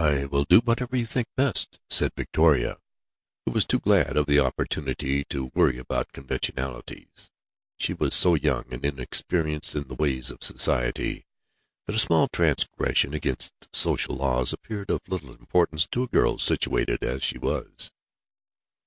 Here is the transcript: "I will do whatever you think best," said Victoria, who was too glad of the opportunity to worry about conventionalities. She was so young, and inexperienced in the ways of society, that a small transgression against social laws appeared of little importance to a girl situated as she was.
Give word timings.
"I 0.00 0.24
will 0.24 0.44
do 0.44 0.60
whatever 0.60 0.96
you 0.96 1.04
think 1.04 1.26
best," 1.36 1.80
said 1.90 2.14
Victoria, 2.16 2.78
who 3.44 3.52
was 3.52 3.66
too 3.66 3.78
glad 3.78 4.16
of 4.16 4.24
the 4.24 4.40
opportunity 4.40 5.22
to 5.24 5.50
worry 5.54 5.76
about 5.76 6.12
conventionalities. 6.12 7.30
She 7.76 7.92
was 7.92 8.14
so 8.14 8.32
young, 8.36 8.64
and 8.72 8.82
inexperienced 8.82 9.76
in 9.76 9.88
the 9.88 9.94
ways 9.96 10.30
of 10.30 10.42
society, 10.42 11.26
that 11.86 11.94
a 11.94 11.98
small 11.98 12.26
transgression 12.28 13.12
against 13.12 13.52
social 13.70 14.16
laws 14.16 14.54
appeared 14.54 14.88
of 14.90 15.02
little 15.06 15.34
importance 15.34 15.86
to 15.90 16.04
a 16.04 16.08
girl 16.08 16.38
situated 16.38 17.04
as 17.04 17.22
she 17.22 17.36
was. 17.36 17.92